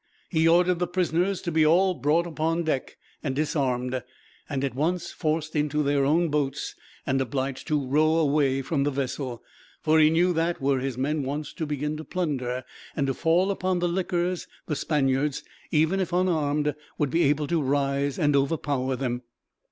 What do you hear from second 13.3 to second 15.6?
upon the liquors, the Spaniards,